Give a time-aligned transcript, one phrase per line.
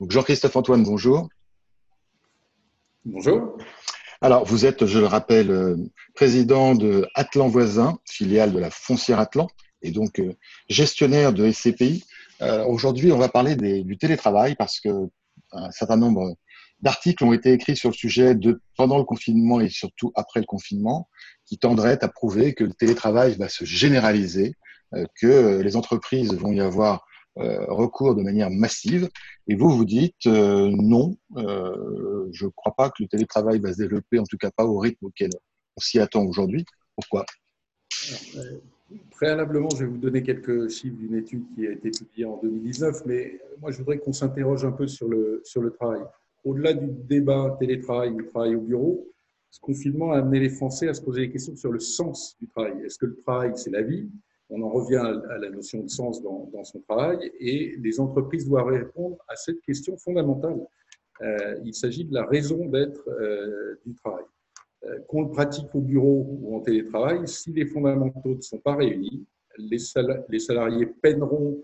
[0.00, 1.28] Jean-Christophe Antoine, bonjour.
[3.06, 3.56] Bonjour.
[4.20, 5.76] Alors, vous êtes, je le rappelle, euh,
[6.14, 9.48] président de Atlan Voisin, filiale de la Foncière Atlan,
[9.80, 10.34] et donc euh,
[10.68, 12.04] gestionnaire de SCPI.
[12.42, 14.90] Euh, aujourd'hui, on va parler du télétravail parce que
[15.52, 16.36] un certain nombre
[16.80, 20.46] d'articles ont été écrits sur le sujet de, pendant le confinement et surtout après le
[20.46, 21.08] confinement,
[21.46, 24.56] qui tendraient à prouver que le télétravail va se généraliser,
[25.20, 27.05] que les entreprises vont y avoir euh,
[27.36, 29.08] recours de manière massive.
[29.48, 33.72] Et vous, vous dites euh, non, euh, je ne crois pas que le télétravail va
[33.72, 35.30] se développer, en tout cas pas au rythme auquel
[35.76, 36.64] on s'y attend aujourd'hui.
[36.94, 37.24] Pourquoi?
[39.10, 43.02] Préalablement, je vais vous donner quelques chiffres d'une étude qui a été publiée en 2019,
[43.06, 46.02] mais moi, je voudrais qu'on s'interroge un peu sur le, sur le travail.
[46.44, 49.06] Au-delà du débat télétravail ou travail au bureau,
[49.50, 52.46] ce confinement a amené les Français à se poser des questions sur le sens du
[52.48, 52.74] travail.
[52.84, 54.08] Est-ce que le travail, c'est la vie?
[54.50, 58.68] On en revient à la notion de sens dans, son travail et les entreprises doivent
[58.68, 60.60] répondre à cette question fondamentale.
[61.22, 64.24] Euh, il s'agit de la raison d'être euh, du travail.
[64.84, 68.76] Euh, qu'on le pratique au bureau ou en télétravail, si les fondamentaux ne sont pas
[68.76, 69.26] réunis,
[69.58, 71.62] les, salariés peineront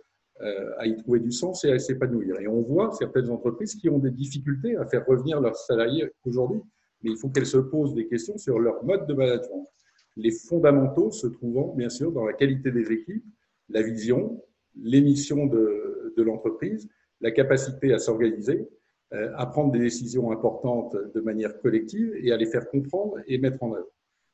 [0.79, 2.41] à y trouver du sens et à s'épanouir.
[2.41, 6.63] Et on voit certaines entreprises qui ont des difficultés à faire revenir leurs salariés aujourd'hui,
[7.03, 9.69] mais il faut qu'elles se posent des questions sur leur mode de management
[10.17, 13.25] les fondamentaux se trouvant bien sûr dans la qualité des équipes,
[13.69, 14.43] la vision,
[14.75, 16.89] l'émission de, de l'entreprise,
[17.21, 18.69] la capacité à s'organiser,
[19.15, 23.37] euh, à prendre des décisions importantes de manière collective et à les faire comprendre et
[23.37, 23.91] mettre en œuvre.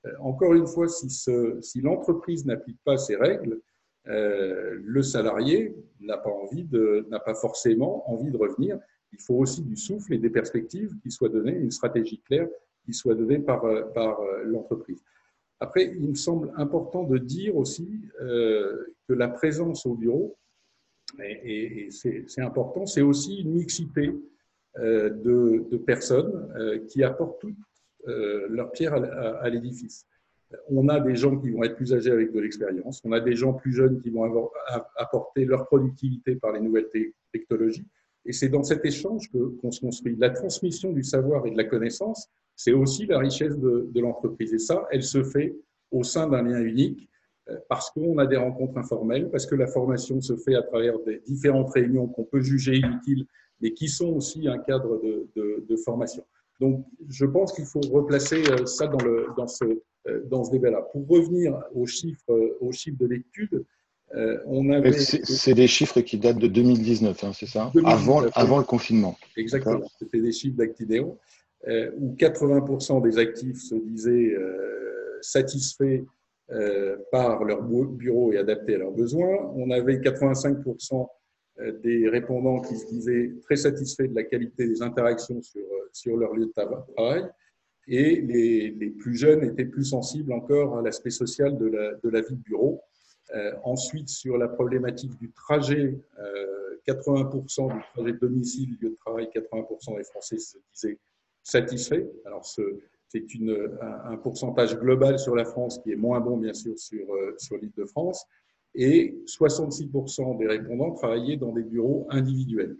[0.07, 3.61] Euh, encore une fois, si, l'entreprise n'applique pas ces règles,
[4.07, 6.31] euh, le salarié n'a pas
[7.25, 8.79] pas forcément envie de revenir.
[9.13, 12.49] Il faut aussi du souffle et des perspectives qui soient données, une stratégie claire
[12.85, 13.65] qui soit donnée par
[14.45, 15.03] l'entreprise.
[15.61, 20.37] Après, il me semble important de dire aussi euh, que la présence au bureau,
[21.23, 24.13] et, c'est important, c'est aussi une mixité
[24.79, 27.57] euh, de, personnes euh, qui apportent toutes
[28.49, 30.07] leur pierre à, l'édifice.
[30.71, 33.35] On a des gens qui vont être plus âgés avec de l'expérience, on a des
[33.35, 34.51] gens plus jeunes qui vont
[34.97, 36.89] apporter leur productivité par les nouvelles
[37.33, 37.87] technologies,
[38.25, 40.17] et c'est dans cet échange qu'on se construit.
[40.17, 44.53] La transmission du savoir et de la connaissance, c'est aussi la richesse de, l'entreprise.
[44.53, 45.57] Et ça, elle se fait
[45.93, 47.09] au sein d'un lien unique
[47.49, 50.99] euh, parce qu'on a des rencontres informelles, parce que la formation se fait à travers
[51.07, 53.27] des différentes réunions qu'on peut juger inutiles,
[53.61, 56.25] mais qui sont aussi un cadre de, formation.
[56.59, 59.65] Donc, je pense qu'il faut replacer euh, ça dans, le, dans ce,
[60.09, 60.83] euh, dans ce débat-là.
[60.93, 63.65] Pour revenir aux chiffres, aux chiffres de l'étude,
[64.47, 64.93] on avait...
[64.93, 67.71] C'est des chiffres qui datent de 2019, hein, c'est ça?
[67.85, 69.17] Avant, avant le confinement.
[69.37, 71.19] Exactement, c'était des chiffres d'Actidéo.
[71.67, 76.05] Euh, où 80% des actifs se disaient euh, satisfaits
[76.53, 79.53] euh, par leur bureau et adaptés à leurs besoins.
[79.57, 81.09] On avait 85%
[81.83, 86.33] des répondants qui se disaient très satisfaits de la qualité des interactions sur, sur leur
[86.33, 87.29] lieu de travail.
[87.89, 92.43] Et les, plus jeunes étaient plus sensibles encore à l'aspect social de la, vie de
[92.43, 92.81] bureau.
[93.65, 95.99] ensuite, sur la problématique du trajet,
[96.87, 100.99] 80% du trajet domicile, lieu de travail, 80% des Français se disaient
[101.49, 102.09] satisfait.
[102.25, 103.23] Alors, c'est
[104.05, 107.73] un, pourcentage global sur la France qui est moins bon, bien sûr, sur, euh, l'île
[107.77, 108.25] de France.
[108.75, 112.77] Et 66% des répondants travaillaient dans des bureaux individuels.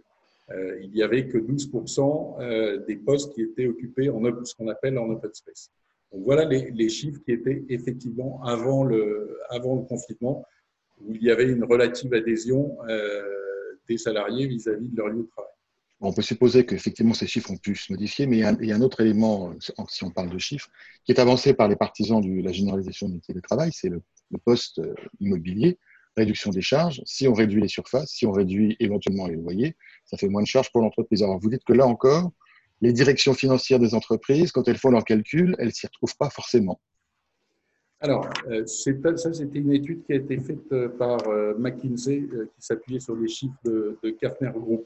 [0.51, 4.67] Euh, il n'y avait que 12% euh, des postes qui étaient occupés en ce qu'on
[4.67, 5.71] appelle en open space.
[6.11, 9.37] Donc voilà les, chiffres qui étaient effectivement avant le,
[9.87, 10.43] confinement,
[11.01, 12.77] où il y avait une relative adhésion
[13.87, 15.58] des salariés vis à -vis de leur lieu de travail.
[16.01, 18.81] On peut supposer qu'effectivement ces chiffres ont pu se modifier, mais il y, a, un
[18.81, 19.53] autre élément,
[19.89, 20.69] si on parle de chiffres,
[21.03, 24.01] qui est avancé par les partisans de la généralisation du télétravail, c'est le,
[24.45, 25.77] poste euh, immobilier,
[26.15, 27.01] réduction des charges.
[27.05, 30.47] Si on réduit les surfaces, si on réduit éventuellement les loyers, ça fait moins de
[30.47, 31.21] charges pour l'entreprise.
[31.21, 32.31] Alors vous dites que là encore,
[32.79, 36.79] les directions financières des entreprises, quand elles font leurs calculs, elles s'y retrouvent pas forcément.
[37.99, 41.17] Alors, euh, ça, c'était une étude qui a été faite euh, par
[41.57, 42.21] McKinsey,
[42.55, 44.85] qui s'appuyait sur les chiffres de, de Group.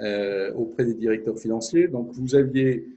[0.00, 1.86] Euh, auprès des directeurs financiers.
[1.86, 2.88] Donc, vous aviez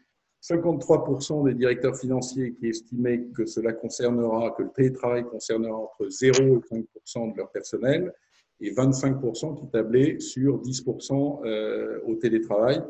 [0.41, 6.37] 53% des directeurs financiers qui estimaient que cela concernera, que le télétravail concernera entre 0
[6.39, 8.13] et 5% de leur personnel,
[8.61, 12.81] et 25% qui tablaient sur 10% euh, au télétravail,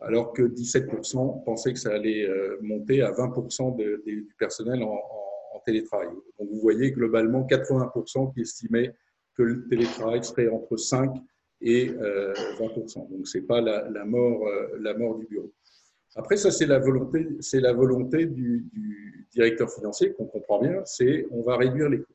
[0.00, 5.60] alors que 17% pensaient que ça allait euh, monter à 20% du personnel en, en,
[5.64, 6.08] télétravail.
[6.38, 8.92] Donc vous voyez globalement 80% qui estimaient
[9.36, 11.20] que le télétravail serait entre 5 et
[11.66, 11.98] 20%.
[12.00, 15.52] Euh, Donc, ce n'est pas la, mort, euh, la mort du bureau.
[16.14, 18.66] Après, ça, c'est la volonté, c'est la volonté du,
[19.32, 22.14] directeur financier qu'on comprend bien, c'est on va réduire les coûts.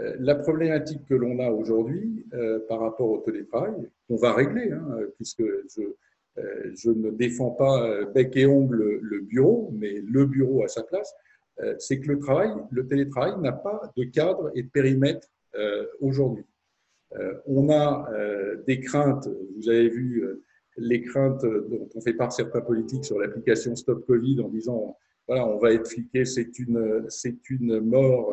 [0.00, 2.24] Euh, la problématique que l'on a aujourd'hui
[2.68, 3.74] par rapport au télétravail,
[4.06, 5.82] qu'on va régler, hein, puisque je,
[6.74, 11.12] je ne défends pas bec et ongle le bureau, mais le bureau à sa place,
[11.78, 15.28] c'est que le travail, le télétravail n'a pas de cadre et de périmètre
[16.00, 16.44] aujourd'hui.
[17.46, 18.08] On a
[18.66, 20.22] des craintes, vous avez vu
[20.76, 24.96] les craintes dont on fait part certains politiques sur l'application Stop Covid en disant
[25.26, 28.32] voilà, on va être fliqué, c'est une, c'est une mort,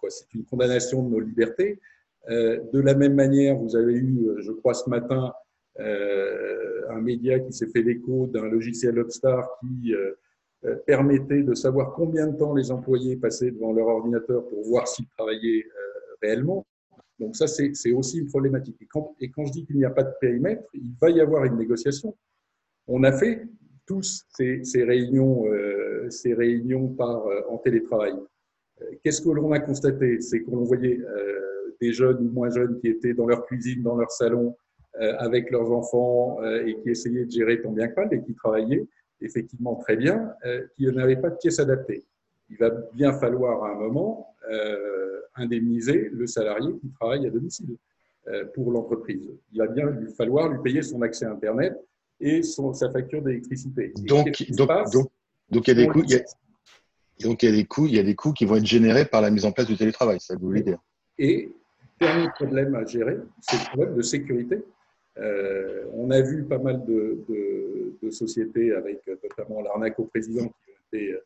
[0.00, 1.80] quoi, c'est une condamnation de nos libertés.
[2.28, 5.32] de la même manière, vous avez eu, je crois, ce matin,
[5.80, 10.12] euh, un média qui s'est fait l'écho d'un logiciel Upstar qui euh,
[10.64, 14.86] euh, permettait de savoir combien de temps les employés passaient devant leur ordinateur pour voir
[14.86, 15.64] s'ils travaillaient
[16.22, 16.64] réellement.
[17.18, 18.76] Donc ça, c'est aussi une problématique.
[18.80, 18.86] Et
[19.30, 22.16] quand, je dis qu'il n'y a pas de périmètre, il va y avoir une négociation.
[22.86, 23.46] On a fait
[23.86, 25.44] tous ces, réunions,
[26.10, 28.14] ces réunions par, en télétravail.
[29.02, 30.20] Qu'est-ce que l'on a constaté?
[30.20, 30.98] C'est qu'on voyait
[31.80, 34.56] des jeunes ou moins jeunes qui étaient dans leur cuisine, dans leur salon,
[35.00, 38.22] euh, avec leurs enfants euh, et qui essayaient de gérer tant bien que mal et
[38.22, 38.86] qui travaillaient
[39.20, 42.04] effectivement très bien, euh, qui n'avaient pas de pièces adaptées.
[42.50, 44.34] Il va bien falloir à un moment
[45.36, 47.76] indemniser le salarié qui travaille à domicile
[48.54, 49.30] pour l'entreprise.
[49.52, 51.74] Il va bien lui falloir lui payer son accès à Internet
[52.20, 53.92] et son, sa facture d'électricité.
[53.96, 55.08] Donc, donc, donc,
[55.50, 56.02] donc, il y a des coûts.
[56.04, 56.24] Il y a,
[57.22, 59.04] donc il y a des coûts, il y a des coûts qui vont être générés
[59.06, 60.78] par la mise en place du télétravail, ça vous voulez dire.
[61.18, 61.50] Et
[62.00, 64.62] dernier problème à gérer, c'est le problème de sécurité
[65.18, 70.98] euh, on a vu pas mal de, sociétés, avec notamment l'arnaque au président, qui ont,
[70.98, 71.20] euh,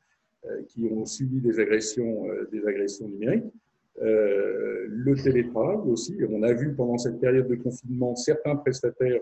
[0.69, 3.53] qui ont subi des agressions, euh, des agressions numériques.
[4.01, 6.17] le télétravail aussi.
[6.31, 9.21] On a vu pendant cette période de confinement certains prestataires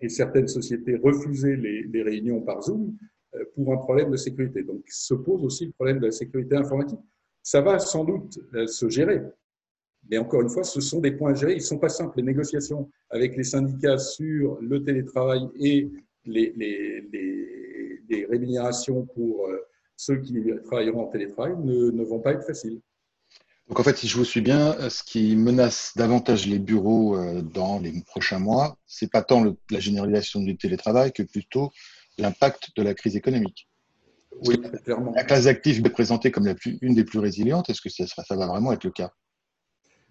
[0.00, 2.96] et certaines sociétés refuser les, réunions par Zoom
[3.54, 4.62] pour un problème de sécurité.
[4.62, 6.98] Donc, se pose aussi le problème de la sécurité informatique.
[7.42, 9.20] Ça va sans doute se gérer.
[10.08, 11.52] Mais encore une fois, ce sont des points à gérer.
[11.52, 12.16] Ils ne sont pas simples.
[12.16, 15.90] Les négociations avec les syndicats sur le télétravail et
[16.24, 16.54] les,
[18.28, 19.58] rémunérations pour euh,
[20.00, 22.80] ceux qui travailleront en télétravail ne, ne, vont pas être faciles.
[23.68, 27.16] Donc en fait, si je vous suis bien, euh, ce qui menace davantage les bureaux
[27.16, 31.70] euh, dans les prochains mois, c'est pas tant la généralisation du télétravail que plutôt
[32.18, 33.68] l'impact de la crise économique.
[34.46, 35.12] Oui, clairement.
[35.14, 37.68] La classe active est présentée comme la plus, une des plus résilientes.
[37.68, 39.12] Est-ce que ça, ça va vraiment être le cas?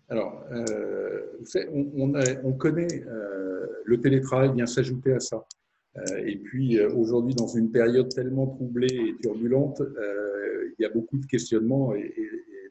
[0.08, 1.40] Alors, euh,
[1.72, 2.14] on,
[2.44, 5.44] on, connaît euh, le télétravail vient s'ajouter à ça.
[5.98, 11.18] Euh, et puis aujourd'hui, dans une période tellement troublée et turbulente, il y a beaucoup
[11.18, 12.14] de questionnements et,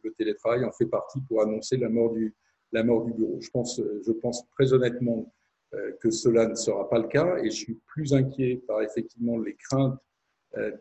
[0.04, 2.32] le télétravail en fait partie pour annoncer la mort du,
[2.72, 3.38] bureau.
[3.40, 5.34] Je pense, je pense très honnêtement
[6.00, 9.56] que cela ne sera pas le cas et je suis plus inquiet par effectivement les
[9.56, 9.98] craintes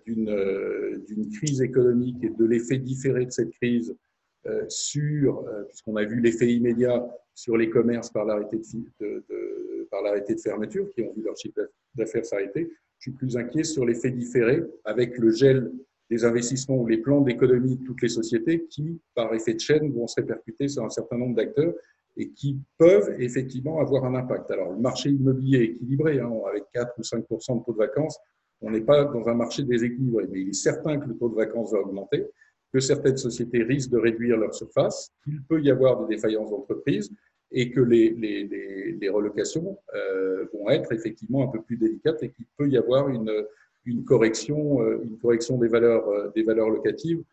[0.05, 3.95] d'une crise économique et de l'effet différé de cette crise
[4.47, 8.61] euh, sur, euh, puisqu'on a vu l'effet immédiat sur les commerces par l'arrêté
[8.99, 9.25] de,
[9.89, 12.69] par l'arrêté de fermeture, qui ont vu leur chiffre d'affaires s'arrêter.
[12.99, 15.71] Je suis plus inquiet sur l'effet différé avec le gel
[16.09, 19.91] des investissements ou les plans d'économie de toutes les sociétés qui, par effet de chaîne,
[19.91, 21.73] vont se répercuter sur un certain nombre d'acteurs
[22.15, 24.49] et qui peuvent effectivement avoir un impact.
[24.51, 28.17] Alors, le marché immobilier est équilibré, hein, avec 4 ou 5% de taux de vacances,
[28.61, 31.35] on n'est pas dans un marché déséquilibré, mais il est certain que le taux de
[31.35, 32.25] vacances va augmenter
[32.73, 37.11] que certaines sociétés risquent de réduire leur surface, qu'il peut y avoir des défaillances d'entreprise
[37.51, 42.69] et que les, relocations euh, vont être effectivement un peu plus délicates et qu'il peut
[42.69, 43.45] y avoir une,
[44.05, 47.23] correction, euh, une correction des valeurs, euh, des valeurs locatives,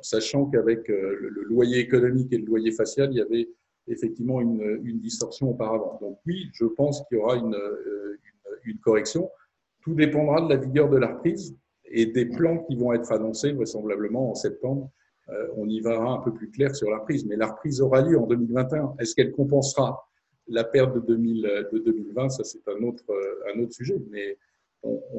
[0.00, 3.48] sachant qu'avec le, loyer économique et le loyer facial, il y avait
[3.86, 5.98] effectivement une, distorsion auparavant.
[6.00, 9.30] Donc oui, je pense qu'il y aura une correction.
[9.82, 11.54] Tout dépendra de la vigueur de la reprise
[11.84, 14.90] et des plans qui vont être annoncés vraisemblablement en septembre.
[15.30, 17.24] Euh, on y verra un peu plus clair sur la reprise.
[17.24, 18.94] Mais la reprise aura lieu en 2021.
[18.98, 20.08] Est-ce qu'elle compensera
[20.48, 23.96] la perte de, 2000, de 2020 Ça, c'est un autre, euh, sujet.
[24.10, 24.36] Mais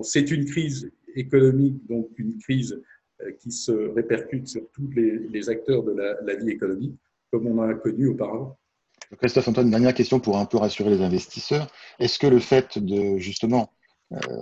[0.04, 2.80] c'est une crise économique, donc une crise
[3.22, 6.96] euh, qui se répercute sur tous les, acteurs de la, vie économique,
[7.32, 8.58] comme on a connu auparavant.
[9.18, 11.68] Christophe Antoine, dernière question pour un peu rassurer les investisseurs.
[12.00, 13.72] Est-ce que le fait de justement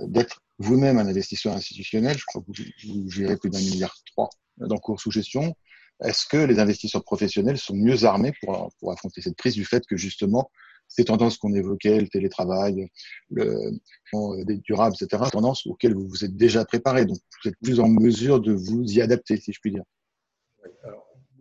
[0.07, 4.99] d'être vous-même un investisseur institutionnel, je crois que vous, gérez plus d'un milliard trois d'encours
[4.99, 5.55] sous gestion.
[6.03, 9.97] Est-ce que les investisseurs professionnels sont mieux armés pour, affronter cette crise du fait que
[9.97, 10.49] justement
[10.87, 12.89] ces tendances qu'on évoquait, le télétravail,
[13.31, 13.71] le
[14.13, 17.79] euh, des durables, etc., tendances auxquelles vous vous êtes déjà préparé, donc vous êtes plus
[17.79, 19.83] en mesure de vous y adapter, si je puis dire.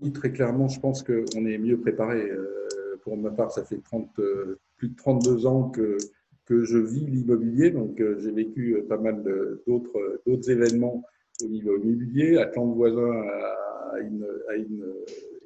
[0.01, 2.21] oui, très clairement, je pense qu'on est mieux préparé.
[2.21, 5.99] Euh, pour ma part, ça fait 30, euh, plus de 32 ans que
[6.65, 7.71] je vis l'immobilier.
[7.71, 9.23] Donc, euh, j'ai vécu euh, pas mal
[9.67, 11.05] d'autres événements
[11.45, 12.45] au niveau immobilier.
[12.57, 13.11] Voisin
[13.93, 14.95] a une, a une,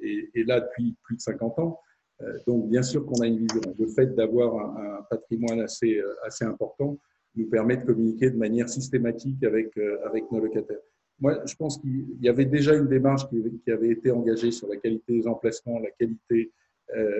[0.01, 1.79] est, là depuis plus de 50 ans.
[2.21, 3.61] Euh, donc, bien sûr qu'on a une vision.
[3.77, 6.97] Le fait d'avoir un, patrimoine assez, assez important
[7.35, 10.79] nous permet de communiquer de manière systématique avec, avec nos locataires.
[11.19, 14.77] Moi, je pense qu'il y avait déjà une démarche qui, avait été engagée sur la
[14.77, 16.51] qualité des emplacements, la qualité,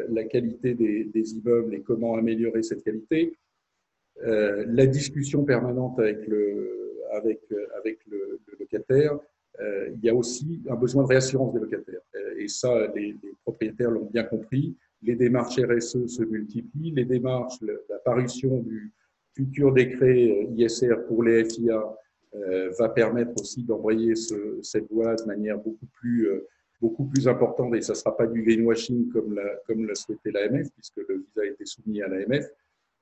[0.10, 3.38] la qualité des, immeubles et comment améliorer cette qualité.
[4.24, 7.42] la discussion permanente avec le, avec,
[7.78, 9.20] avec le, locataire,
[9.60, 12.02] euh, il y a aussi un besoin de réassurance des locataires.
[12.16, 14.76] Euh, et ça, les, propriétaires l'ont bien compris.
[15.02, 16.92] Les démarches RSE se multiplient.
[16.92, 18.94] Les démarches, la parution du
[19.36, 21.84] futur décret euh, ISR pour les FIA
[22.78, 26.30] va permettre aussi d'envoyer ce, cette voie de manière beaucoup plus,
[26.80, 27.74] beaucoup plus importante.
[27.74, 31.42] Et ça ne sera pas du greenwashing comme l'a, comme souhaité l'AMF, puisque le visa
[31.42, 32.46] a été soumis à l'AMF.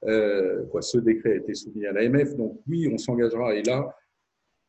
[0.03, 2.35] Euh, ce décret a été soumis à l'AMF.
[2.35, 3.55] Donc oui, on s'engagera.
[3.55, 3.95] Et là,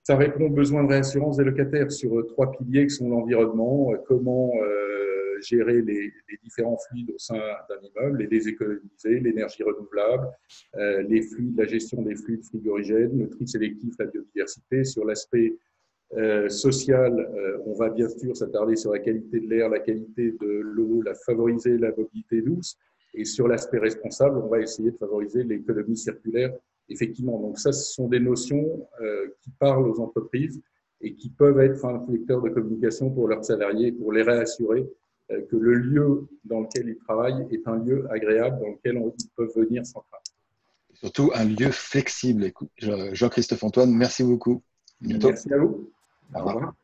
[0.03, 3.93] ça répond aux besoins de réassurance des locataires sur euh, trois piliers qui sont l'environnement,
[3.93, 4.53] euh, comment
[5.43, 6.11] gérer les,
[6.43, 10.29] différents fluides au sein d'un immeuble et les économiser, l'énergie renouvelable,
[10.73, 14.83] la gestion des fluides frigorigènes, le tri sélectif, la biodiversité.
[14.85, 15.55] Sur l'aspect
[16.49, 17.31] social,
[17.67, 21.15] on va bien sûr s'attarder sur la qualité de l'air, la qualité de l'eau, la
[21.15, 22.79] favoriser la mobilité douce.
[23.17, 26.53] Et sur l'aspect responsable, on va essayer de favoriser l'économie circulaire
[26.89, 30.63] effectivement, donc ça, ce sont des notions euh, qui parlent aux entreprises
[31.01, 34.89] et qui peuvent être un vecteur de communication pour leurs salariés, pour les réassurer
[35.31, 39.29] euh, que le lieu dans lequel ils travaillent est un lieu agréable dans lequel ils
[39.37, 40.23] peuvent venir sans crainte.
[40.95, 42.53] Surtout un lieu flexible.
[42.79, 44.63] Jean-Christophe Antoine, merci beaucoup.
[45.03, 45.91] Merci à vous.
[46.35, 46.75] Au revoir.